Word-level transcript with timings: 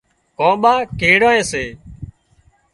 ڪانپاڪڙيئا 0.37 1.41
سي 1.51 1.65